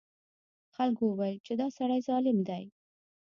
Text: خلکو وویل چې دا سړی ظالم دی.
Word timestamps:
خلکو 0.75 1.03
وویل 1.07 1.37
چې 1.45 1.53
دا 1.61 1.67
سړی 1.77 1.99
ظالم 2.07 2.37
دی. 2.49 2.63